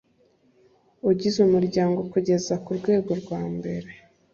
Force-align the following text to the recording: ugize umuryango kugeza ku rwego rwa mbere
ugize 1.09 1.37
umuryango 1.47 1.99
kugeza 2.11 2.53
ku 2.63 2.69
rwego 2.77 3.11
rwa 3.21 3.41
mbere 3.55 3.91